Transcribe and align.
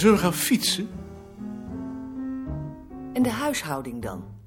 Zullen 0.00 0.14
we 0.14 0.22
gaan 0.22 0.34
fietsen? 0.34 0.88
En 3.14 3.22
de 3.22 3.30
huishouding 3.30 4.02
dan? 4.02 4.40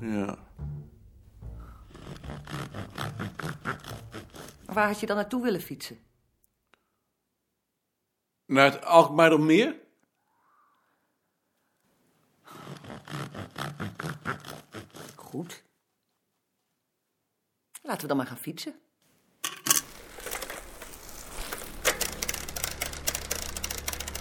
Ja. 0.00 0.38
Waar 4.64 4.86
had 4.86 5.00
je 5.00 5.06
dan 5.06 5.16
naartoe 5.16 5.42
willen 5.42 5.60
fietsen? 5.60 5.98
Naar 8.46 8.72
het 8.72 8.84
Alkmaardermeer? 8.84 9.80
Goed. 15.14 15.64
Laten 17.82 18.00
we 18.00 18.06
dan 18.06 18.16
maar 18.16 18.26
gaan 18.26 18.36
fietsen. 18.36 18.80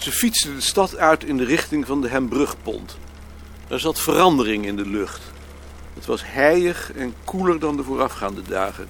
Ze 0.05 0.11
fietsten 0.11 0.55
de 0.55 0.61
stad 0.61 0.97
uit 0.97 1.23
in 1.23 1.37
de 1.37 1.43
richting 1.43 1.85
van 1.85 2.01
de 2.01 2.07
Hembrugpont. 2.07 2.97
Er 3.67 3.79
zat 3.79 3.99
verandering 3.99 4.65
in 4.65 4.75
de 4.75 4.87
lucht. 4.87 5.21
Het 5.93 6.05
was 6.05 6.21
heilig 6.25 6.91
en 6.93 7.13
koeler 7.23 7.59
dan 7.59 7.77
de 7.77 7.83
voorafgaande 7.83 8.41
dagen. 8.41 8.87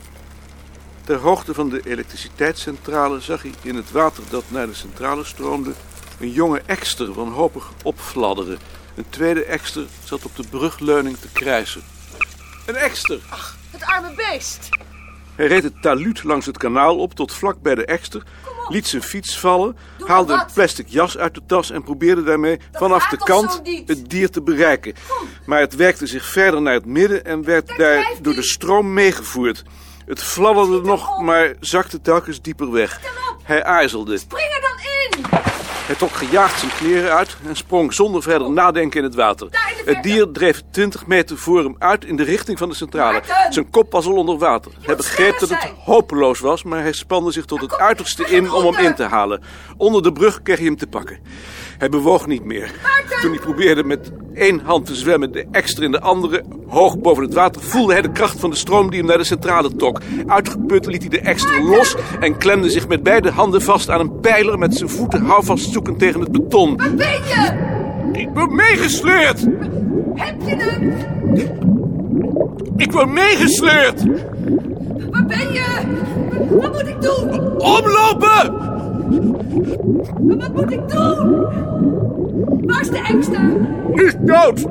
Ter 1.04 1.18
hoogte 1.18 1.54
van 1.54 1.70
de 1.70 1.82
elektriciteitscentrale 1.90 3.20
zag 3.20 3.42
hij 3.42 3.52
in 3.62 3.76
het 3.76 3.92
water 3.92 4.24
dat 4.30 4.44
naar 4.48 4.68
de 4.68 4.74
centrale 4.74 5.24
stroomde 5.24 5.74
een 6.20 6.32
jonge 6.32 6.62
ekster 6.66 7.14
wanhopig 7.14 7.72
opfladderen. 7.84 8.60
Een 8.96 9.10
tweede 9.10 9.44
ekster 9.44 9.86
zat 10.04 10.26
op 10.26 10.36
de 10.36 10.48
brugleuning 10.50 11.18
te 11.18 11.30
krijsen. 11.34 11.82
Een 12.66 12.76
ekster! 12.76 13.20
Het 13.72 13.84
arme 13.84 14.14
beest! 14.16 14.70
Hij 15.36 15.48
reed 15.48 15.64
het 15.64 15.82
taluut 15.82 16.24
langs 16.24 16.46
het 16.46 16.58
kanaal 16.58 16.98
op 16.98 17.14
tot 17.14 17.34
vlak 17.34 17.62
bij 17.62 17.76
de 17.76 17.86
ekster, 17.86 18.24
liet 18.68 18.88
zijn 18.88 19.04
fiets 19.04 19.40
vallen, 19.40 19.78
Doe 19.98 20.08
haalde 20.08 20.34
een 20.34 20.46
plastic 20.54 20.88
jas 20.88 21.18
uit 21.18 21.34
de 21.34 21.42
tas 21.48 21.72
en 21.72 21.84
probeerde 21.84 22.24
daarmee 22.24 22.60
vanaf 22.72 23.08
de 23.08 23.18
kant 23.18 23.62
het 23.86 24.10
dier 24.10 24.30
te 24.30 24.42
bereiken. 24.42 24.94
Maar 25.46 25.60
het 25.60 25.76
werkte 25.76 26.08
zich 26.08 26.26
verder 26.26 26.62
naar 26.62 26.74
het 26.74 26.86
midden 26.86 27.26
en 27.26 27.44
werd 27.44 27.78
Daar 27.78 28.12
door 28.22 28.34
de 28.34 28.44
stroom 28.44 28.94
meegevoerd. 28.94 29.64
Het 30.06 30.24
fladderde 30.24 30.82
nog, 30.82 31.22
maar 31.22 31.54
zakte 31.60 32.02
telkens 32.02 32.42
dieper 32.42 32.72
weg. 32.72 33.00
Hij 33.44 33.64
aarzelde. 33.64 34.18
Spring 34.18 34.50
er 34.54 34.62
dan 34.62 34.80
in! 34.80 35.65
Hij 35.86 35.96
trok 35.96 36.12
gejaagd 36.12 36.60
zijn 36.60 36.72
kleren 36.72 37.16
uit 37.16 37.38
en 37.48 37.56
sprong 37.56 37.94
zonder 37.94 38.22
verder 38.22 38.52
nadenken 38.52 39.00
in 39.00 39.06
het 39.06 39.16
water. 39.16 39.48
Het 39.86 40.04
dier 40.04 40.32
dreef 40.32 40.62
20 40.72 41.08
meter 41.08 41.38
voor 41.38 41.64
hem 41.64 41.76
uit 41.80 42.06
in 42.06 42.16
de 42.16 42.24
richting 42.24 42.58
van 42.58 42.70
de 42.70 42.76
centrale. 42.76 43.22
Zijn 43.50 43.70
kop 43.70 43.92
was 43.92 44.06
al 44.06 44.16
onder 44.16 44.38
water. 44.38 44.72
Hij 44.82 44.96
begreep 44.96 45.40
dat 45.40 45.50
het 45.50 45.74
hopeloos 45.84 46.40
was, 46.40 46.64
maar 46.64 46.82
hij 46.82 46.94
spande 46.94 47.32
zich 47.32 47.46
tot 47.46 47.62
het 47.62 47.78
uiterste 47.78 48.26
in 48.26 48.52
om 48.52 48.74
hem 48.74 48.86
in 48.86 48.96
te 48.96 49.04
halen. 49.04 49.42
Onder 49.78 50.04
de 50.04 50.12
brug 50.12 50.42
kreeg 50.42 50.58
hij 50.58 50.66
hem 50.66 50.78
te 50.78 50.88
pakken. 50.88 51.20
Hij 51.78 51.90
bewoog 51.90 52.28
niet 52.28 52.44
meer. 52.44 52.72
Toen 53.22 53.32
hij 53.32 53.40
probeerde 53.40 53.84
met 53.84 54.12
één 54.34 54.60
hand 54.64 54.86
te 54.86 54.96
zwemmen, 54.96 55.32
de 55.32 55.46
extra 55.52 55.84
in 55.84 55.92
de 55.92 56.00
andere, 56.00 56.44
hoog 56.68 57.00
boven 57.00 57.24
het 57.24 57.34
water, 57.34 57.62
voelde 57.62 57.94
hij 57.94 58.02
de 58.02 58.12
kracht 58.12 58.40
van 58.40 58.50
de 58.50 58.56
stroom 58.56 58.90
die 58.90 59.00
hem 59.00 59.08
naar 59.08 59.18
de 59.18 59.24
centrale 59.24 59.76
trok. 59.76 60.02
Uitgeput 60.28 60.86
liet 60.86 61.02
hij 61.02 61.10
de 61.10 61.20
extra 61.20 61.62
los 61.62 61.96
en 62.20 62.38
klemde 62.38 62.70
zich 62.70 62.88
met 62.88 63.04
beide 63.04 63.32
handen 63.32 63.62
vast 63.62 63.90
aan 63.90 64.00
een 64.00 64.20
pijler 64.20 64.58
met 64.60 64.76
zijn 64.76 64.90
voeten 64.90 65.26
houvast 65.26 65.72
zoekend 65.72 66.00
tegen 66.00 66.20
het 66.20 66.32
beton. 66.32 66.78
Waar 66.78 66.96
ben 66.96 67.08
je? 67.08 67.74
Ik 68.12 68.30
word 68.34 68.52
meegesleurd! 68.52 69.40
Heb 70.14 70.36
je 70.46 70.56
hem? 70.56 70.94
Ik 72.78 72.92
word 72.92 73.10
meegesleurd! 73.10 74.04
Waar 75.12 75.26
ben 75.26 75.54
je? 75.54 75.66
Wat 76.50 76.74
moet 76.74 76.88
ik 76.88 77.02
doen? 77.02 77.58
Omlopen! 77.58 78.75
Wat 80.18 80.54
moet 80.54 80.72
ik 80.72 80.90
doen? 80.90 81.46
Waar 82.62 82.82
is 82.82 82.90
de 82.90 83.02
engste? 83.08 83.38
Die 83.94 84.06
is 84.06 84.16
dood! 84.20 84.66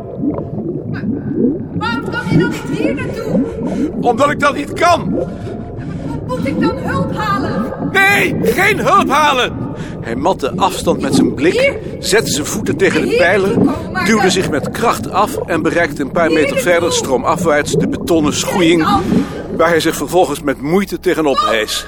Waarom 1.74 2.04
kwam 2.10 2.22
je 2.30 2.38
dan 2.38 2.50
niet 2.50 2.78
hier 2.78 2.94
naartoe? 2.94 3.40
Omdat 4.00 4.30
ik 4.30 4.40
dat 4.40 4.56
niet 4.56 4.72
kan! 4.72 5.14
Moet 6.26 6.46
ik 6.46 6.60
dan 6.60 6.76
hulp 6.76 7.16
halen? 7.16 7.72
Nee, 7.92 8.36
geen 8.42 8.78
hulp 8.78 9.08
halen! 9.08 9.52
Hij 10.00 10.16
mat 10.16 10.40
de 10.40 10.56
afstand 10.56 11.00
met 11.00 11.14
zijn 11.14 11.34
blik, 11.34 11.78
zette 11.98 12.30
zijn 12.30 12.46
voeten 12.46 12.76
tegen 12.76 13.00
de 13.00 13.16
Maarten. 13.92 14.14
duwde 14.14 14.30
zich 14.30 14.50
met 14.50 14.70
kracht 14.70 15.10
af 15.10 15.36
en 15.36 15.62
bereikte 15.62 16.02
een 16.02 16.10
paar 16.10 16.32
meter 16.32 16.58
verder 16.58 16.92
stroomafwaarts 16.92 17.72
de 17.72 17.88
betonnen 17.88 18.34
schoeiing, 18.34 18.88
waar 19.56 19.68
hij 19.68 19.80
zich 19.80 19.96
vervolgens 19.96 20.42
met 20.42 20.60
moeite 20.60 21.00
tegenop 21.00 21.38
hees. 21.50 21.86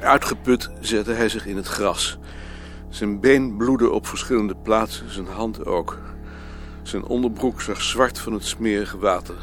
Uitgeput 0.00 0.70
zette 0.80 1.12
hij 1.12 1.28
zich 1.28 1.46
in 1.46 1.56
het 1.56 1.66
gras. 1.66 2.18
Zijn 2.88 3.20
been 3.20 3.56
bloedde 3.56 3.90
op 3.90 4.06
verschillende 4.06 4.56
plaatsen, 4.56 5.10
zijn 5.12 5.26
hand 5.26 5.66
ook. 5.66 5.98
Zijn 6.82 7.04
onderbroek 7.04 7.60
zag 7.60 7.82
zwart 7.82 8.18
van 8.18 8.32
het 8.32 8.44
smerige 8.44 8.98
water. 8.98 9.34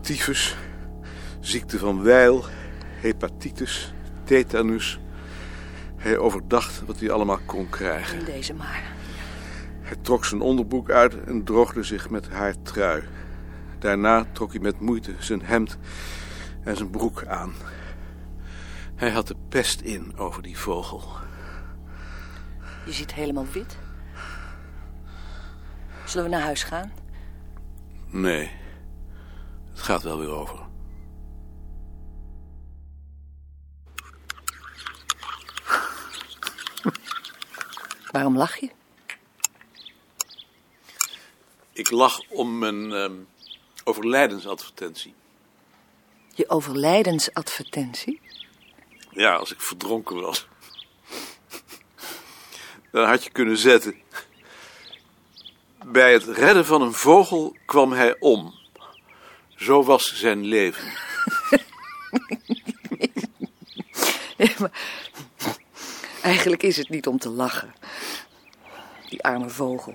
Tyfus, 0.00 0.56
ziekte 1.40 1.78
van 1.78 2.02
Weil, 2.02 2.44
hepatitis, 3.00 3.92
tetanus. 4.24 4.98
Hij 5.96 6.18
overdacht 6.18 6.82
wat 6.86 7.00
hij 7.00 7.10
allemaal 7.10 7.40
kon 7.46 7.68
krijgen. 7.68 8.24
Deze 8.24 8.54
maar. 8.54 8.82
Hij 9.80 9.96
trok 10.02 10.24
zijn 10.24 10.40
onderbroek 10.40 10.90
uit 10.90 11.24
en 11.24 11.44
droogde 11.44 11.82
zich 11.82 12.10
met 12.10 12.28
haar 12.28 12.54
trui. 12.62 13.02
Daarna 13.78 14.26
trok 14.32 14.52
hij 14.52 14.60
met 14.60 14.80
moeite 14.80 15.12
zijn 15.18 15.42
hemd 15.42 15.78
en 16.62 16.76
zijn 16.76 16.90
broek 16.90 17.24
aan. 17.26 17.52
Hij 18.96 19.10
had 19.10 19.26
de 19.26 19.36
pest 19.48 19.80
in 19.80 20.16
over 20.16 20.42
die 20.42 20.58
vogel. 20.58 21.02
Je 22.86 22.92
ziet 22.92 23.14
helemaal 23.14 23.46
wit. 23.46 23.78
Zullen 26.04 26.24
we 26.24 26.36
naar 26.36 26.44
huis 26.44 26.62
gaan? 26.62 26.92
Nee, 28.10 28.50
het 29.70 29.80
gaat 29.80 30.02
wel 30.02 30.18
weer 30.18 30.30
over. 30.30 30.58
Waarom 38.10 38.36
lach 38.36 38.56
je? 38.56 38.70
Ik 41.72 41.90
lach 41.90 42.20
om 42.28 42.58
mijn 42.58 42.92
ehm, 42.92 43.14
overlijdensadvertentie. 43.84 45.14
Je 46.34 46.48
overlijdensadvertentie? 46.48 48.20
Ja, 49.14 49.34
als 49.34 49.52
ik 49.52 49.60
verdronken 49.60 50.20
was. 50.20 50.46
Dan 52.90 53.08
had 53.08 53.24
je 53.24 53.30
kunnen 53.30 53.56
zetten. 53.56 53.94
Bij 55.84 56.12
het 56.12 56.24
redden 56.24 56.66
van 56.66 56.82
een 56.82 56.92
vogel 56.92 57.56
kwam 57.66 57.92
hij 57.92 58.16
om. 58.18 58.54
Zo 59.56 59.84
was 59.84 60.14
zijn 60.14 60.44
leven. 60.44 60.92
Eigenlijk 66.22 66.62
is 66.62 66.76
het 66.76 66.88
niet 66.88 67.06
om 67.06 67.18
te 67.18 67.28
lachen. 67.28 67.74
Die 69.08 69.22
arme 69.22 69.48
vogel. 69.48 69.94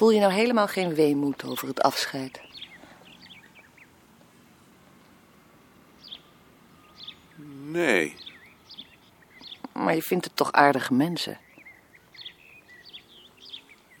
Voel 0.00 0.10
je 0.10 0.20
nou 0.20 0.32
helemaal 0.32 0.68
geen 0.68 0.94
weemoed 0.94 1.44
over 1.44 1.68
het 1.68 1.82
afscheid? 1.82 2.40
Nee, 7.64 8.16
Maar 9.72 9.94
je 9.94 10.02
vindt 10.02 10.24
het 10.24 10.36
toch 10.36 10.52
aardige 10.52 10.94
mensen? 10.94 11.38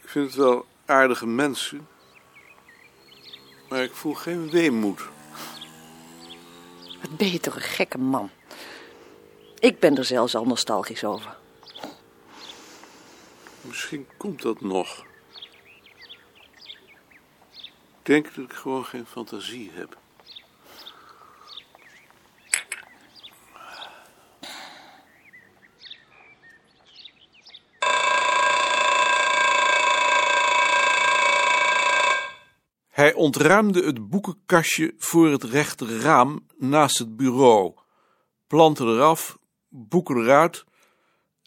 ik 0.02 0.08
vind 0.08 0.26
het 0.26 0.34
wel 0.34 0.66
aardige 0.84 1.26
mensen. 1.26 1.88
Maar 3.68 3.82
ik 3.82 3.92
voel 3.92 4.14
geen 4.14 4.50
weemoed. 4.50 5.00
Wat 7.00 7.16
ben 7.16 7.32
je 7.32 7.40
toch 7.40 7.54
een 7.54 7.60
gekke 7.60 7.98
man. 7.98 8.30
Ik 9.58 9.78
ben 9.78 9.96
er 9.96 10.04
zelfs 10.04 10.34
al 10.34 10.44
nostalgisch 10.44 11.04
over. 11.04 11.36
Misschien 13.60 14.06
komt 14.16 14.42
dat 14.42 14.60
nog. 14.60 15.08
Denk 18.10 18.34
dat 18.34 18.44
ik 18.44 18.52
gewoon 18.52 18.84
geen 18.84 19.06
fantasie 19.06 19.70
heb. 19.74 19.98
Hij 32.88 33.14
ontruimde 33.14 33.84
het 33.84 34.08
boekenkastje 34.08 34.94
voor 34.98 35.30
het 35.30 35.44
rechter 35.44 36.00
raam 36.00 36.46
naast 36.58 36.98
het 36.98 37.16
bureau. 37.16 37.74
planten 38.46 38.86
eraf, 38.86 39.38
boeken 39.68 40.16
eruit 40.16 40.64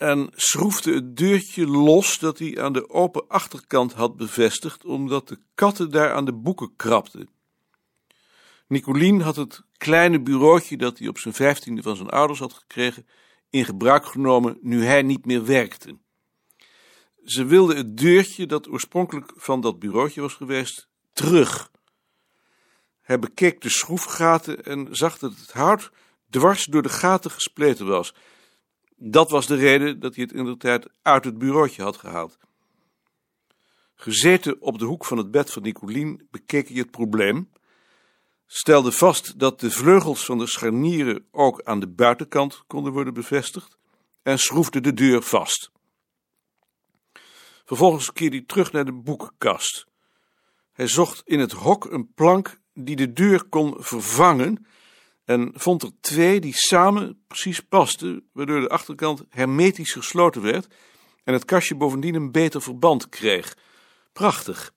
en 0.03 0.29
schroefde 0.35 0.93
het 0.93 1.17
deurtje 1.17 1.67
los 1.67 2.19
dat 2.19 2.39
hij 2.39 2.61
aan 2.61 2.73
de 2.73 2.89
open 2.89 3.27
achterkant 3.27 3.93
had 3.93 4.17
bevestigd, 4.17 4.85
omdat 4.85 5.27
de 5.27 5.39
katten 5.55 5.91
daar 5.91 6.13
aan 6.13 6.25
de 6.25 6.33
boeken 6.33 6.75
krabden. 6.75 7.29
Nicolien 8.67 9.21
had 9.21 9.35
het 9.35 9.61
kleine 9.77 10.21
bureautje 10.21 10.77
dat 10.77 10.97
hij 10.99 11.07
op 11.07 11.17
zijn 11.17 11.33
vijftiende 11.33 11.81
van 11.81 11.95
zijn 11.95 12.09
ouders 12.09 12.39
had 12.39 12.53
gekregen, 12.53 13.07
in 13.49 13.65
gebruik 13.65 14.05
genomen 14.05 14.57
nu 14.61 14.83
hij 14.83 15.01
niet 15.01 15.25
meer 15.25 15.45
werkte. 15.45 15.97
Ze 17.23 17.45
wilde 17.45 17.75
het 17.75 17.97
deurtje 17.97 18.45
dat 18.45 18.69
oorspronkelijk 18.69 19.31
van 19.35 19.61
dat 19.61 19.79
bureautje 19.79 20.21
was 20.21 20.33
geweest, 20.33 20.87
terug. 21.13 21.71
Hij 23.01 23.19
bekeek 23.19 23.61
de 23.61 23.69
schroefgaten 23.69 24.63
en 24.63 24.87
zag 24.91 25.17
dat 25.17 25.37
het 25.37 25.51
hout 25.51 25.91
dwars 26.29 26.65
door 26.65 26.81
de 26.81 26.89
gaten 26.89 27.31
gespleten 27.31 27.85
was. 27.85 28.13
Dat 28.95 29.29
was 29.29 29.47
de 29.47 29.55
reden 29.55 29.99
dat 29.99 30.15
hij 30.15 30.23
het 30.23 30.33
inderdaad 30.33 30.87
uit 31.01 31.25
het 31.25 31.37
bureautje 31.37 31.83
had 31.83 31.97
gehaald. 31.97 32.37
Gezeten 33.95 34.61
op 34.61 34.79
de 34.79 34.85
hoek 34.85 35.05
van 35.05 35.17
het 35.17 35.31
bed 35.31 35.51
van 35.51 35.61
Nicolien 35.61 36.27
bekeek 36.31 36.67
hij 36.67 36.77
het 36.77 36.91
probleem, 36.91 37.49
stelde 38.45 38.91
vast 38.91 39.39
dat 39.39 39.59
de 39.59 39.71
vleugels 39.71 40.25
van 40.25 40.37
de 40.37 40.47
scharnieren 40.47 41.27
ook 41.31 41.63
aan 41.63 41.79
de 41.79 41.87
buitenkant 41.87 42.63
konden 42.67 42.93
worden 42.93 43.13
bevestigd 43.13 43.77
en 44.21 44.39
schroefde 44.39 44.81
de 44.81 44.93
deur 44.93 45.21
vast. 45.21 45.71
Vervolgens 47.65 48.13
keerde 48.13 48.35
hij 48.35 48.45
terug 48.45 48.71
naar 48.71 48.85
de 48.85 48.93
boekenkast. 48.93 49.87
Hij 50.73 50.87
zocht 50.87 51.21
in 51.25 51.39
het 51.39 51.51
hok 51.51 51.85
een 51.85 52.13
plank 52.13 52.59
die 52.73 52.95
de 52.95 53.13
deur 53.13 53.43
kon 53.43 53.75
vervangen 53.77 54.65
en 55.25 55.51
vond 55.53 55.83
er 55.83 55.91
twee 56.01 56.39
die 56.39 56.53
samen 56.55 57.23
precies 57.27 57.59
pasten, 57.59 58.29
waardoor 58.33 58.59
de 58.59 58.69
achterkant 58.69 59.23
hermetisch 59.29 59.91
gesloten 59.91 60.41
werd 60.41 60.67
en 61.23 61.33
het 61.33 61.45
kastje 61.45 61.75
bovendien 61.75 62.15
een 62.15 62.31
beter 62.31 62.61
verband 62.61 63.09
kreeg. 63.09 63.57
Prachtig. 64.13 64.73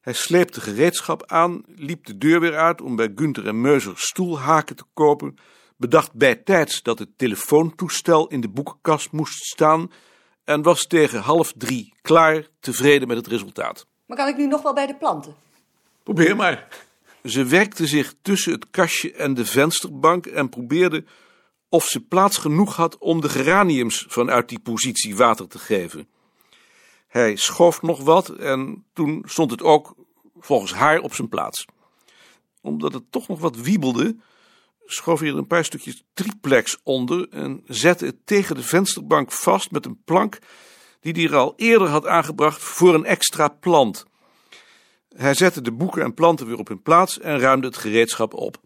Hij 0.00 0.12
sleepte 0.12 0.60
gereedschap 0.60 1.26
aan, 1.26 1.62
liep 1.66 2.06
de 2.06 2.18
deur 2.18 2.40
weer 2.40 2.56
uit 2.56 2.80
om 2.80 2.96
bij 2.96 3.12
Gunther 3.14 3.46
en 3.46 3.60
Meuser 3.60 3.92
stoelhaken 3.96 4.76
te 4.76 4.84
kopen, 4.94 5.36
bedacht 5.76 6.12
bijtijds 6.12 6.82
dat 6.82 6.98
het 6.98 7.18
telefoontoestel 7.18 8.28
in 8.28 8.40
de 8.40 8.48
boekenkast 8.48 9.12
moest 9.12 9.44
staan 9.44 9.90
en 10.44 10.62
was 10.62 10.86
tegen 10.86 11.20
half 11.20 11.52
drie 11.56 11.94
klaar, 12.02 12.46
tevreden 12.60 13.08
met 13.08 13.16
het 13.16 13.26
resultaat. 13.26 13.86
Maar 14.06 14.16
kan 14.16 14.28
ik 14.28 14.36
nu 14.36 14.46
nog 14.46 14.62
wel 14.62 14.74
bij 14.74 14.86
de 14.86 14.94
planten? 14.94 15.34
Probeer 16.02 16.36
maar. 16.36 16.68
Ze 17.24 17.44
werkte 17.44 17.86
zich 17.86 18.14
tussen 18.22 18.52
het 18.52 18.70
kastje 18.70 19.12
en 19.12 19.34
de 19.34 19.46
vensterbank 19.46 20.26
en 20.26 20.48
probeerde 20.48 21.04
of 21.68 21.84
ze 21.84 22.00
plaats 22.00 22.36
genoeg 22.36 22.76
had 22.76 22.98
om 22.98 23.20
de 23.20 23.28
geraniums 23.28 24.04
vanuit 24.08 24.48
die 24.48 24.60
positie 24.60 25.16
water 25.16 25.48
te 25.48 25.58
geven. 25.58 26.08
Hij 27.08 27.36
schoof 27.36 27.82
nog 27.82 28.00
wat 28.02 28.28
en 28.28 28.84
toen 28.92 29.22
stond 29.26 29.50
het 29.50 29.62
ook 29.62 29.94
volgens 30.38 30.72
haar 30.72 31.00
op 31.00 31.14
zijn 31.14 31.28
plaats. 31.28 31.66
Omdat 32.60 32.92
het 32.92 33.02
toch 33.10 33.28
nog 33.28 33.40
wat 33.40 33.56
wiebelde, 33.56 34.16
schoof 34.86 35.20
hij 35.20 35.28
er 35.28 35.36
een 35.36 35.46
paar 35.46 35.64
stukjes 35.64 36.04
triplex 36.14 36.78
onder 36.82 37.28
en 37.28 37.62
zette 37.66 38.06
het 38.06 38.16
tegen 38.24 38.56
de 38.56 38.62
vensterbank 38.62 39.32
vast 39.32 39.70
met 39.70 39.86
een 39.86 40.02
plank 40.04 40.38
die 41.00 41.12
hij 41.12 41.24
er 41.24 41.36
al 41.36 41.52
eerder 41.56 41.88
had 41.88 42.06
aangebracht 42.06 42.62
voor 42.62 42.94
een 42.94 43.04
extra 43.04 43.48
plant. 43.48 44.06
Hij 45.16 45.34
zette 45.34 45.60
de 45.60 45.72
boeken 45.72 46.02
en 46.02 46.14
planten 46.14 46.46
weer 46.46 46.58
op 46.58 46.68
hun 46.68 46.82
plaats 46.82 47.20
en 47.20 47.38
ruimde 47.38 47.66
het 47.66 47.76
gereedschap 47.76 48.34
op. 48.34 48.56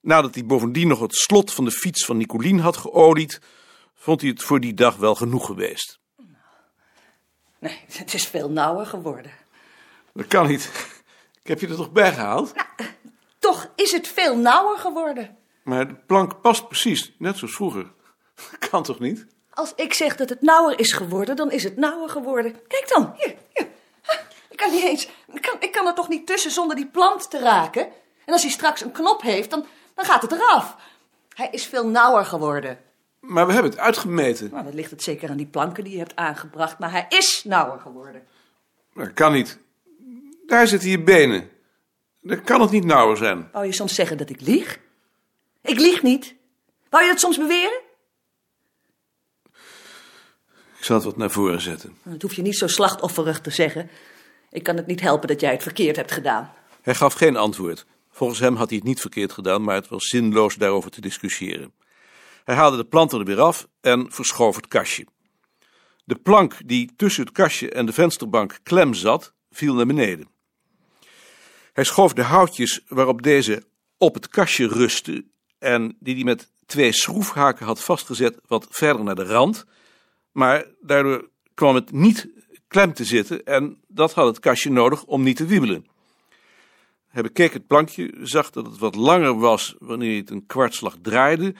Nadat 0.00 0.34
hij 0.34 0.44
bovendien 0.44 0.88
nog 0.88 1.00
het 1.00 1.14
slot 1.14 1.52
van 1.52 1.64
de 1.64 1.70
fiets 1.70 2.04
van 2.04 2.16
Nicolien 2.16 2.58
had 2.58 2.76
geolied, 2.76 3.40
vond 3.94 4.20
hij 4.20 4.30
het 4.30 4.42
voor 4.42 4.60
die 4.60 4.74
dag 4.74 4.96
wel 4.96 5.14
genoeg 5.14 5.46
geweest. 5.46 5.98
Nee, 7.58 7.80
het 7.92 8.14
is 8.14 8.26
veel 8.26 8.50
nauwer 8.50 8.86
geworden. 8.86 9.30
Dat 10.12 10.26
kan 10.26 10.46
niet. 10.46 10.70
Ik 11.42 11.48
heb 11.48 11.60
je 11.60 11.68
er 11.68 11.76
toch 11.76 11.92
bij 11.92 12.12
gehaald? 12.12 12.52
Toch 13.38 13.70
is 13.74 13.92
het 13.92 14.08
veel 14.08 14.36
nauwer 14.36 14.78
geworden. 14.78 15.36
Maar 15.62 15.88
de 15.88 15.94
plank 15.94 16.40
past 16.40 16.68
precies, 16.68 17.14
net 17.18 17.36
zoals 17.36 17.54
vroeger. 17.54 17.92
Kan 18.70 18.82
toch 18.82 18.98
niet? 18.98 19.26
Als 19.50 19.72
ik 19.76 19.94
zeg 19.94 20.16
dat 20.16 20.28
het 20.28 20.42
nauwer 20.42 20.78
is 20.78 20.92
geworden, 20.92 21.36
dan 21.36 21.50
is 21.50 21.64
het 21.64 21.76
nauwer 21.76 22.08
geworden. 22.08 22.52
Kijk 22.68 22.88
dan, 22.88 23.14
hier, 23.16 23.34
hier. 23.52 23.68
Kan 24.58 24.70
niet 24.70 24.84
eens, 24.84 25.08
ik 25.32 25.42
kan, 25.42 25.56
ik 25.60 25.72
kan 25.72 25.86
er 25.86 25.94
toch 25.94 26.08
niet 26.08 26.26
tussen 26.26 26.50
zonder 26.50 26.76
die 26.76 26.86
plant 26.86 27.30
te 27.30 27.38
raken? 27.38 27.82
En 28.24 28.32
als 28.32 28.42
hij 28.42 28.50
straks 28.50 28.80
een 28.80 28.92
knop 28.92 29.22
heeft, 29.22 29.50
dan, 29.50 29.66
dan 29.94 30.04
gaat 30.04 30.22
het 30.22 30.32
eraf. 30.32 30.76
Hij 31.34 31.48
is 31.50 31.66
veel 31.66 31.86
nauwer 31.88 32.24
geworden. 32.24 32.78
Maar 33.20 33.46
we 33.46 33.52
hebben 33.52 33.70
het 33.70 33.80
uitgemeten. 33.80 34.50
Nou, 34.50 34.64
dan 34.64 34.74
ligt 34.74 34.90
het 34.90 35.02
zeker 35.02 35.30
aan 35.30 35.36
die 35.36 35.46
planken 35.46 35.84
die 35.84 35.92
je 35.92 35.98
hebt 35.98 36.16
aangebracht, 36.16 36.78
maar 36.78 36.90
hij 36.90 37.06
is 37.08 37.44
nauwer 37.44 37.80
geworden. 37.80 38.26
Dat 38.94 39.12
kan 39.12 39.32
niet. 39.32 39.58
Daar 40.46 40.66
zitten 40.66 40.88
je 40.88 41.02
benen. 41.02 41.50
Dan 42.20 42.42
kan 42.42 42.60
het 42.60 42.70
niet 42.70 42.84
nauwer 42.84 43.16
zijn. 43.16 43.48
Wou 43.52 43.66
je 43.66 43.72
soms 43.72 43.94
zeggen 43.94 44.18
dat 44.18 44.30
ik 44.30 44.40
lieg? 44.40 44.78
Ik 45.62 45.78
lieg 45.78 46.02
niet. 46.02 46.34
Wou 46.88 47.04
je 47.04 47.10
dat 47.10 47.20
soms 47.20 47.36
beweren? 47.38 47.80
Ik 50.78 50.84
zal 50.84 50.96
het 50.96 51.04
wat 51.04 51.16
naar 51.16 51.30
voren 51.30 51.60
zetten. 51.60 51.88
Nou, 52.02 52.12
Dat 52.12 52.22
hoef 52.22 52.34
je 52.34 52.42
niet 52.42 52.56
zo 52.58 52.66
slachtofferig 52.66 53.40
te 53.40 53.50
zeggen. 53.50 53.90
Ik 54.50 54.62
kan 54.62 54.76
het 54.76 54.86
niet 54.86 55.00
helpen 55.00 55.28
dat 55.28 55.40
jij 55.40 55.52
het 55.52 55.62
verkeerd 55.62 55.96
hebt 55.96 56.12
gedaan. 56.12 56.52
Hij 56.82 56.94
gaf 56.94 57.14
geen 57.14 57.36
antwoord. 57.36 57.86
Volgens 58.10 58.38
hem 58.38 58.56
had 58.56 58.68
hij 58.68 58.78
het 58.78 58.86
niet 58.86 59.00
verkeerd 59.00 59.32
gedaan, 59.32 59.62
maar 59.62 59.74
het 59.74 59.88
was 59.88 60.04
zinloos 60.04 60.54
daarover 60.54 60.90
te 60.90 61.00
discussiëren. 61.00 61.72
Hij 62.44 62.54
haalde 62.54 62.76
de 62.76 62.84
planten 62.84 63.18
er 63.18 63.24
weer 63.24 63.40
af 63.40 63.68
en 63.80 64.12
verschoof 64.12 64.56
het 64.56 64.68
kastje. 64.68 65.06
De 66.04 66.16
plank 66.16 66.56
die 66.64 66.90
tussen 66.96 67.24
het 67.24 67.32
kastje 67.32 67.70
en 67.70 67.86
de 67.86 67.92
vensterbank 67.92 68.58
klem 68.62 68.94
zat, 68.94 69.32
viel 69.50 69.74
naar 69.74 69.86
beneden. 69.86 70.28
Hij 71.72 71.84
schoof 71.84 72.12
de 72.12 72.22
houtjes 72.22 72.80
waarop 72.88 73.22
deze 73.22 73.62
op 73.98 74.14
het 74.14 74.28
kastje 74.28 74.68
rustte 74.68 75.24
en 75.58 75.96
die 76.00 76.14
hij 76.14 76.24
met 76.24 76.50
twee 76.66 76.92
schroefhaken 76.92 77.66
had 77.66 77.82
vastgezet 77.82 78.38
wat 78.46 78.66
verder 78.70 79.04
naar 79.04 79.14
de 79.14 79.24
rand, 79.24 79.64
maar 80.32 80.64
daardoor 80.80 81.28
kwam 81.54 81.74
het 81.74 81.92
niet 81.92 82.28
klem 82.68 82.92
te 82.92 83.04
zitten 83.04 83.44
en 83.44 83.80
dat 83.86 84.12
had 84.12 84.26
het 84.26 84.40
kastje 84.40 84.70
nodig 84.70 85.04
om 85.04 85.22
niet 85.22 85.36
te 85.36 85.46
wiebelen. 85.46 85.86
Hij 87.08 87.22
bekeek 87.22 87.52
het 87.52 87.66
plankje, 87.66 88.14
zag 88.22 88.50
dat 88.50 88.66
het 88.66 88.78
wat 88.78 88.94
langer 88.94 89.38
was 89.38 89.74
wanneer 89.78 90.08
hij 90.08 90.18
het 90.18 90.30
een 90.30 90.46
kwartslag 90.46 90.96
draaide, 91.02 91.54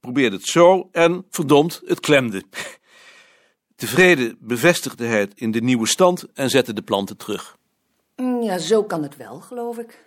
probeerde 0.00 0.36
het 0.36 0.46
zo 0.46 0.88
en, 0.92 1.26
verdomd, 1.30 1.82
het 1.84 2.00
klemde. 2.00 2.42
Tevreden 3.76 4.36
bevestigde 4.40 5.04
hij 5.04 5.20
het 5.20 5.32
in 5.34 5.50
de 5.50 5.60
nieuwe 5.60 5.86
stand 5.86 6.26
en 6.34 6.50
zette 6.50 6.72
de 6.72 6.82
planten 6.82 7.16
terug. 7.16 7.56
Mm, 8.16 8.42
Ja, 8.42 8.58
zo 8.58 8.84
kan 8.84 9.02
het 9.02 9.16
wel, 9.16 9.40
geloof 9.40 9.78
ik. 9.78 10.04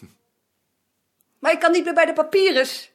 Maar 1.38 1.52
ik 1.52 1.60
kan 1.60 1.72
niet 1.72 1.84
meer 1.84 1.94
bij 1.94 2.06
de 2.06 2.12
papyrus. 2.12 2.92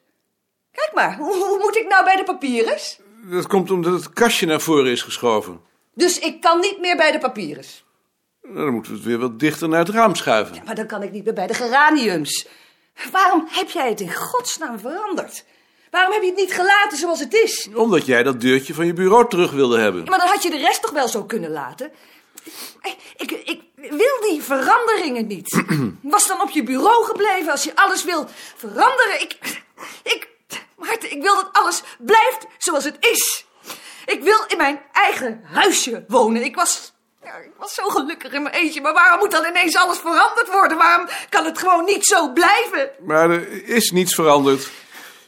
Kijk 0.71 0.91
maar, 0.93 1.17
hoe, 1.25 1.33
hoe 1.35 1.59
moet 1.61 1.75
ik 1.75 1.87
nou 1.87 2.03
bij 2.03 2.15
de 2.15 2.23
papyrus? 2.23 2.99
Dat 3.31 3.47
komt 3.47 3.71
omdat 3.71 3.93
het 3.93 4.13
kastje 4.13 4.45
naar 4.45 4.61
voren 4.61 4.91
is 4.91 5.01
geschoven. 5.01 5.61
Dus 5.95 6.19
ik 6.19 6.41
kan 6.41 6.59
niet 6.59 6.79
meer 6.79 6.95
bij 6.95 7.11
de. 7.11 7.17
Nou, 8.41 8.65
Dan 8.65 8.73
moeten 8.73 8.91
we 8.91 8.97
het 8.97 9.07
weer 9.07 9.17
wat 9.17 9.39
dichter 9.39 9.69
naar 9.69 9.79
het 9.79 9.89
raam 9.89 10.15
schuiven. 10.15 10.61
Maar 10.65 10.75
dan 10.75 10.87
kan 10.87 11.03
ik 11.03 11.11
niet 11.11 11.23
meer 11.23 11.33
bij 11.33 11.47
de 11.47 11.53
geraniums. 11.53 12.47
Waarom 13.11 13.47
heb 13.49 13.69
jij 13.69 13.89
het 13.89 14.01
in 14.01 14.13
godsnaam 14.13 14.79
veranderd? 14.79 15.45
Waarom 15.91 16.13
heb 16.13 16.21
je 16.21 16.27
het 16.29 16.37
niet 16.37 16.53
gelaten 16.53 16.97
zoals 16.97 17.19
het 17.19 17.33
is? 17.33 17.69
Omdat 17.73 18.05
jij 18.05 18.23
dat 18.23 18.41
deurtje 18.41 18.73
van 18.73 18.85
je 18.85 18.93
bureau 18.93 19.29
terug 19.29 19.51
wilde 19.51 19.79
hebben. 19.79 20.03
Maar 20.03 20.19
dan 20.19 20.27
had 20.27 20.43
je 20.43 20.49
de 20.49 20.57
rest 20.57 20.81
toch 20.81 20.91
wel 20.91 21.07
zo 21.07 21.23
kunnen 21.23 21.51
laten? 21.51 21.91
Ik, 23.15 23.31
ik 23.31 23.61
wil 23.75 24.21
die 24.29 24.41
veranderingen 24.41 25.27
niet. 25.27 25.63
Was 26.01 26.27
dan 26.27 26.41
op 26.41 26.49
je 26.49 26.63
bureau 26.63 27.05
gebleven 27.05 27.51
als 27.51 27.63
je 27.63 27.75
alles 27.75 28.03
wil 28.03 28.25
veranderen? 28.55 29.21
Ik, 29.21 29.37
ik, 30.03 30.29
Maarten, 30.77 31.11
ik 31.11 31.21
wil 31.21 31.35
dat 31.35 31.49
alles 31.51 31.83
blijft 31.99 32.45
zoals 32.57 32.83
het 32.83 32.97
is. 32.99 33.44
Ik 34.05 34.23
wil 34.23 34.43
in 34.47 34.57
mijn 34.57 34.81
eigen 34.91 35.43
huisje 35.51 36.05
wonen. 36.07 36.43
Ik 36.43 36.55
was, 36.55 36.93
ja, 37.23 37.35
ik 37.35 37.51
was 37.57 37.73
zo 37.73 37.89
gelukkig 37.89 38.31
in 38.31 38.41
mijn 38.41 38.55
eentje. 38.55 38.81
Maar 38.81 38.93
waarom 38.93 39.19
moet 39.19 39.31
dan 39.31 39.45
ineens 39.45 39.75
alles 39.75 39.97
veranderd 39.97 40.51
worden? 40.51 40.77
Waarom 40.77 41.07
kan 41.29 41.45
het 41.45 41.57
gewoon 41.57 41.85
niet 41.85 42.05
zo 42.05 42.31
blijven? 42.31 42.89
Maar 43.05 43.29
er 43.29 43.67
is 43.67 43.91
niets 43.91 44.15
veranderd. 44.15 44.69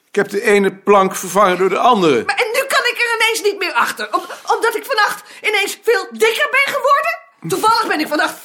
Ik 0.07 0.15
heb 0.15 0.29
de 0.29 0.41
ene 0.41 0.75
plank 0.75 1.15
vervangen 1.15 1.57
door 1.57 1.69
de 1.69 1.77
andere. 1.77 2.23
Maar, 2.25 2.35
en 2.35 2.51
nu 2.53 2.59
kan 2.67 2.85
ik 2.91 2.97
er 2.97 3.19
ineens 3.21 3.41
niet 3.41 3.57
meer 3.57 3.73
achter. 3.73 4.13
Om, 4.13 4.21
omdat 4.55 4.75
ik 4.75 4.85
vannacht 4.85 5.23
ineens 5.41 5.79
veel 5.81 6.07
dikker 6.11 6.47
ben 6.51 6.73
geworden? 6.73 7.25
Toevallig 7.47 7.87
ben 7.87 7.99
ik 7.99 8.07
vannacht 8.07 8.39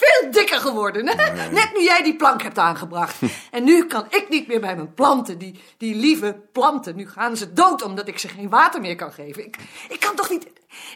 geworden. 0.62 1.04
Net 1.52 1.71
nu 1.75 1.83
jij 1.83 2.02
die 2.02 2.16
plank 2.16 2.42
hebt 2.42 2.59
aangebracht. 2.59 3.16
En 3.50 3.64
nu 3.64 3.87
kan 3.87 4.07
ik 4.09 4.28
niet 4.28 4.47
meer 4.47 4.61
bij 4.61 4.76
mijn 4.76 4.95
planten, 4.95 5.38
die, 5.38 5.62
die 5.76 5.95
lieve 5.95 6.40
planten. 6.52 6.97
Nu 6.97 7.09
gaan 7.09 7.37
ze 7.37 7.52
dood 7.52 7.83
omdat 7.83 8.09
ik 8.09 8.19
ze 8.19 8.28
geen 8.28 8.49
water 8.49 8.81
meer 8.81 8.97
kan 8.97 9.12
geven. 9.12 9.45
Ik, 9.45 9.57
ik, 9.88 10.00
kan, 10.00 10.14
toch 10.14 10.31
niet, 10.31 10.47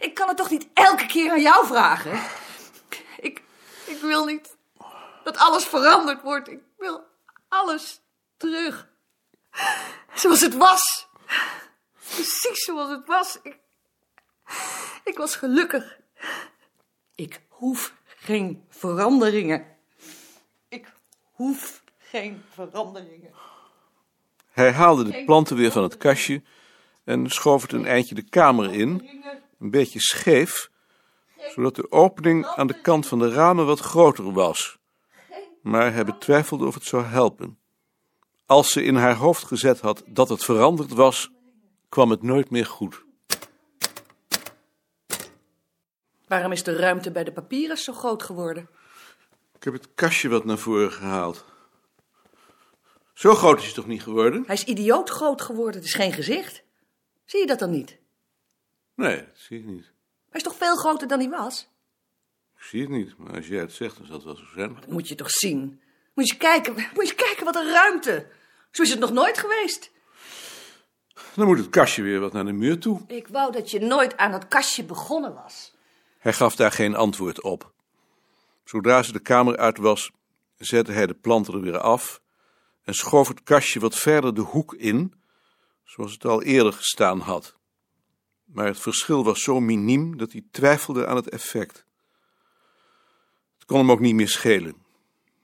ik 0.00 0.14
kan 0.14 0.28
het 0.28 0.36
toch 0.36 0.50
niet 0.50 0.68
elke 0.74 1.06
keer 1.06 1.30
aan 1.30 1.42
jou 1.42 1.66
vragen? 1.66 2.20
Ik, 3.20 3.42
ik 3.86 4.00
wil 4.00 4.24
niet 4.24 4.56
dat 5.24 5.36
alles 5.36 5.64
veranderd 5.64 6.22
wordt. 6.22 6.48
Ik 6.48 6.60
wil 6.78 7.04
alles 7.48 8.00
terug. 8.36 8.88
Zoals 10.14 10.40
het 10.40 10.54
was. 10.54 11.08
Precies 12.14 12.64
zoals 12.64 12.90
het 12.90 13.06
was. 13.06 13.38
Ik, 13.42 13.58
ik 15.04 15.16
was 15.16 15.36
gelukkig. 15.36 15.96
Ik 17.14 17.40
hoef 17.48 17.94
geen 18.16 18.64
veranderingen. 18.68 19.66
Ik 20.68 20.92
hoef 21.32 21.82
geen 21.98 22.42
veranderingen. 22.50 23.30
Hij 24.50 24.72
haalde 24.72 25.04
de 25.04 25.24
planten 25.24 25.56
weer 25.56 25.72
van 25.72 25.82
het 25.82 25.96
kastje 25.96 26.42
en 27.04 27.30
schoof 27.30 27.62
het 27.62 27.72
een 27.72 27.86
eindje 27.86 28.14
de 28.14 28.28
kamer 28.28 28.74
in, 28.74 29.08
een 29.58 29.70
beetje 29.70 30.00
scheef, 30.00 30.70
zodat 31.54 31.74
de 31.76 31.92
opening 31.92 32.46
aan 32.46 32.66
de 32.66 32.80
kant 32.80 33.06
van 33.06 33.18
de 33.18 33.30
ramen 33.30 33.66
wat 33.66 33.80
groter 33.80 34.32
was. 34.32 34.78
Maar 35.62 35.92
hij 35.92 36.04
betwijfelde 36.04 36.66
of 36.66 36.74
het 36.74 36.84
zou 36.84 37.04
helpen. 37.04 37.58
Als 38.46 38.70
ze 38.70 38.82
in 38.82 38.94
haar 38.94 39.14
hoofd 39.14 39.44
gezet 39.44 39.80
had 39.80 40.02
dat 40.06 40.28
het 40.28 40.44
veranderd 40.44 40.92
was, 40.92 41.30
kwam 41.88 42.10
het 42.10 42.22
nooit 42.22 42.50
meer 42.50 42.66
goed. 42.66 43.05
Waarom 46.26 46.52
is 46.52 46.62
de 46.62 46.76
ruimte 46.76 47.10
bij 47.10 47.24
de 47.24 47.32
papieren 47.32 47.78
zo 47.78 47.92
groot 47.92 48.22
geworden? 48.22 48.68
Ik 49.56 49.64
heb 49.64 49.72
het 49.72 49.88
kastje 49.94 50.28
wat 50.28 50.44
naar 50.44 50.58
voren 50.58 50.92
gehaald. 50.92 51.44
Zo 53.12 53.34
groot 53.34 53.58
is 53.58 53.64
hij 53.64 53.74
toch 53.74 53.86
niet 53.86 54.02
geworden? 54.02 54.42
Hij 54.46 54.54
is 54.54 54.64
idioot 54.64 55.10
groot 55.10 55.42
geworden. 55.42 55.74
Het 55.74 55.84
is 55.84 55.94
geen 55.94 56.12
gezicht. 56.12 56.62
Zie 57.24 57.40
je 57.40 57.46
dat 57.46 57.58
dan 57.58 57.70
niet? 57.70 57.98
Nee, 58.94 59.16
dat 59.16 59.26
zie 59.34 59.58
ik 59.58 59.64
niet. 59.64 59.84
Hij 60.30 60.40
is 60.40 60.42
toch 60.42 60.56
veel 60.56 60.76
groter 60.76 61.08
dan 61.08 61.18
hij 61.18 61.28
was? 61.28 61.68
Ik 62.56 62.62
zie 62.62 62.80
het 62.80 62.90
niet, 62.90 63.16
maar 63.18 63.36
als 63.36 63.46
jij 63.46 63.60
het 63.60 63.72
zegt, 63.72 63.96
dan 63.96 64.06
zal 64.06 64.14
het 64.14 64.24
wel 64.24 64.36
zo 64.36 64.44
zijn. 64.54 64.74
Dat 64.74 64.90
moet 64.90 65.08
je 65.08 65.14
toch 65.14 65.30
zien. 65.30 65.80
Moet 66.14 66.28
je 66.28 66.36
kijken, 66.36 66.74
moet 66.94 67.08
je 67.08 67.14
kijken 67.14 67.44
wat 67.44 67.56
een 67.56 67.70
ruimte. 67.70 68.26
Zo 68.70 68.82
is 68.82 68.90
het 68.90 68.98
nog 68.98 69.12
nooit 69.12 69.38
geweest. 69.38 69.90
Dan 71.34 71.46
moet 71.46 71.58
het 71.58 71.68
kastje 71.68 72.02
weer 72.02 72.20
wat 72.20 72.32
naar 72.32 72.44
de 72.44 72.52
muur 72.52 72.78
toe. 72.78 73.00
Ik 73.06 73.28
wou 73.28 73.52
dat 73.52 73.70
je 73.70 73.80
nooit 73.80 74.16
aan 74.16 74.32
het 74.32 74.48
kastje 74.48 74.84
begonnen 74.84 75.34
was. 75.34 75.75
Hij 76.26 76.34
gaf 76.34 76.56
daar 76.56 76.72
geen 76.72 76.94
antwoord 76.94 77.42
op. 77.42 77.72
Zodra 78.64 79.02
ze 79.02 79.12
de 79.12 79.18
kamer 79.18 79.56
uit 79.56 79.78
was, 79.78 80.10
zette 80.56 80.92
hij 80.92 81.06
de 81.06 81.14
planten 81.14 81.54
er 81.54 81.60
weer 81.60 81.78
af 81.78 82.20
en 82.82 82.94
schoof 82.94 83.28
het 83.28 83.42
kastje 83.42 83.80
wat 83.80 83.94
verder 83.94 84.34
de 84.34 84.40
hoek 84.40 84.74
in, 84.74 85.14
zoals 85.84 86.12
het 86.12 86.24
al 86.24 86.42
eerder 86.42 86.72
gestaan 86.72 87.20
had. 87.20 87.56
Maar 88.44 88.66
het 88.66 88.80
verschil 88.80 89.24
was 89.24 89.42
zo 89.42 89.60
miniem 89.60 90.16
dat 90.16 90.32
hij 90.32 90.44
twijfelde 90.50 91.06
aan 91.06 91.16
het 91.16 91.28
effect. 91.28 91.84
Het 93.54 93.64
kon 93.64 93.78
hem 93.78 93.90
ook 93.90 94.00
niet 94.00 94.14
meer 94.14 94.28
schelen. 94.28 94.76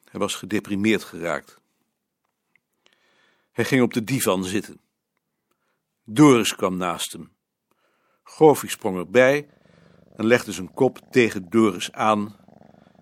Hij 0.05 0.21
was 0.21 0.35
gedeprimeerd 0.35 1.05
geraakt. 1.05 1.61
Hij 3.53 3.65
ging 3.65 3.83
op 3.83 3.93
de 3.95 4.05
divan 4.05 4.45
zitten. 4.45 4.81
Doris 6.05 6.55
kwam 6.55 6.77
naast 6.77 7.13
hem. 7.13 7.33
Goofy 8.23 8.69
sprong 8.69 8.99
erbij 8.99 9.61
en 10.17 10.27
legde 10.27 10.53
zijn 10.53 10.75
kop 10.75 10.99
tegen 11.11 11.51
Doris 11.51 11.93
aan 11.93 12.37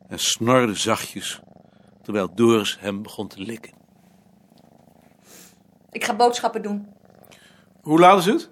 en 0.08 0.18
snorde 0.18 0.74
zachtjes, 0.74 1.40
terwijl 2.02 2.34
Doris 2.34 2.78
hem 2.80 3.02
begon 3.02 3.28
te 3.28 3.40
likken. 3.40 3.72
Ik 5.90 6.04
ga 6.04 6.16
boodschappen 6.16 6.62
doen. 6.62 6.94
Hoe 7.80 7.98
laat 7.98 8.18
is 8.18 8.26
het? 8.26 8.50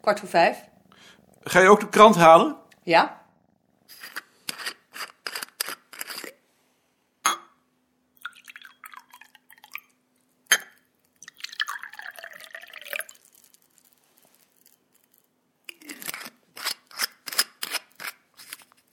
Kwart 0.00 0.18
voor 0.18 0.28
vijf. 0.28 0.68
Ga 1.40 1.60
je 1.60 1.68
ook 1.68 1.80
de 1.80 1.88
krant 1.88 2.16
halen? 2.16 2.56
Ja? 2.82 3.19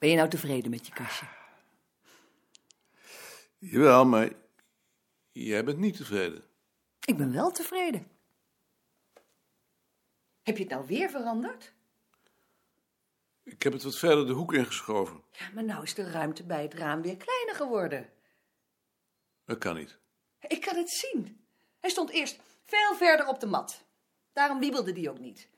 Ben 0.08 0.16
je 0.16 0.22
nou 0.22 0.36
tevreden 0.36 0.70
met 0.70 0.88
je 0.88 0.94
kastje? 0.94 1.26
Jawel, 3.58 4.06
maar 4.06 4.32
jij 5.32 5.64
bent 5.64 5.78
niet 5.78 5.98
tevreden. 5.98 6.44
Ik 7.06 7.18
ben 7.18 7.34
wel 7.34 7.52
tevreden. 7.52 8.08
Heb 10.44 10.58
je 10.58 10.64
het 10.64 10.72
nou 10.72 10.86
weer 10.86 11.10
veranderd? 11.10 11.74
Ik 13.44 13.64
heb 13.64 13.74
het 13.74 13.84
wat 13.84 13.98
verder 13.98 14.28
de 14.28 14.34
hoek 14.34 14.54
ingeschoven. 14.54 15.24
Ja, 15.32 15.50
maar 15.54 15.64
nou 15.64 15.84
is 15.84 15.94
de 15.94 16.12
ruimte 16.12 16.44
bij 16.44 16.64
het 16.64 16.74
raam 16.74 17.02
weer 17.02 17.18
kleiner 17.18 17.56
geworden. 17.56 18.10
Dat 19.46 19.58
kan 19.58 19.76
niet. 19.76 19.98
Ik 20.40 20.62
kan 20.62 20.76
het 20.76 20.90
zien. 20.90 21.46
Hij 21.80 21.90
stond 21.90 22.10
eerst 22.10 22.40
veel 22.66 22.96
verder 22.96 23.28
op 23.28 23.40
de 23.40 23.48
mat. 23.48 23.86
Daarom 24.34 24.60
wiebelde 24.60 24.92
die 24.92 25.10
ook 25.10 25.20
niet. 25.20 25.50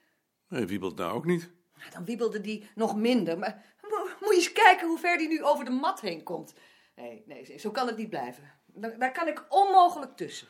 Nee, 0.47 0.65
wiebelt 0.65 0.97
nou 0.97 1.13
ook 1.13 1.25
niet. 1.25 1.49
Nou, 1.77 1.91
Dan 1.91 2.05
wiebelde 2.05 2.41
die 2.41 2.69
nog 2.75 2.95
minder. 2.95 3.37
Maar 3.37 3.77
moet 4.19 4.29
je 4.29 4.35
eens 4.35 4.51
kijken 4.51 4.87
hoe 4.87 4.97
ver 4.97 5.17
die 5.17 5.27
nu 5.27 5.43
over 5.43 5.65
de 5.65 5.71
mat 5.71 6.01
heen 6.01 6.23
komt. 6.23 6.53
Nee, 6.95 7.23
nee, 7.25 7.57
zo 7.59 7.71
kan 7.71 7.87
het 7.87 7.97
niet 7.97 8.09
blijven. 8.09 8.51
Daar, 8.65 8.99
daar 8.99 9.11
kan 9.11 9.27
ik 9.27 9.45
onmogelijk 9.49 10.15
tussen. 10.15 10.47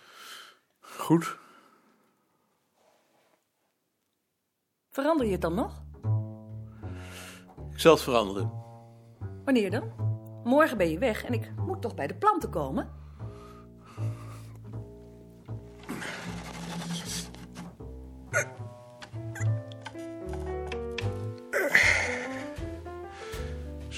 Goed. 0.79 1.38
Verander 4.89 5.25
je 5.25 5.31
het 5.31 5.41
dan 5.41 5.53
nog? 5.53 5.83
Ik 7.71 7.79
zal 7.79 7.93
het 7.93 8.03
veranderen. 8.03 8.51
Wanneer 9.45 9.71
dan? 9.71 9.93
Morgen 10.43 10.77
ben 10.77 10.89
je 10.89 10.97
weg 10.97 11.23
en 11.23 11.33
ik 11.33 11.51
moet 11.55 11.81
toch 11.81 11.95
bij 11.95 12.07
de 12.07 12.15
planten 12.15 12.49
komen? 12.49 12.99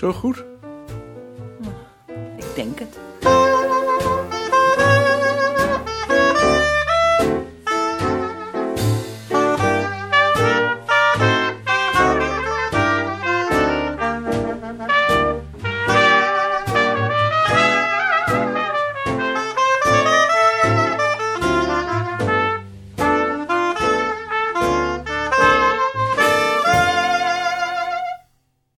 Zo 0.01 0.13
goed? 0.13 0.43
Ik 2.37 2.55
denk 2.55 2.79
het. 2.79 2.99